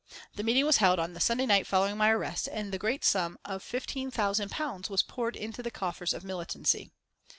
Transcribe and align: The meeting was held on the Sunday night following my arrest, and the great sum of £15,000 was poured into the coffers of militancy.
The 0.33 0.41
meeting 0.41 0.65
was 0.65 0.77
held 0.77 0.97
on 0.97 1.13
the 1.13 1.19
Sunday 1.19 1.45
night 1.45 1.67
following 1.67 1.95
my 1.95 2.09
arrest, 2.09 2.49
and 2.51 2.71
the 2.73 2.79
great 2.79 3.05
sum 3.05 3.37
of 3.45 3.63
£15,000 3.63 4.89
was 4.89 5.03
poured 5.03 5.35
into 5.35 5.61
the 5.61 5.69
coffers 5.69 6.11
of 6.15 6.23
militancy. 6.23 6.89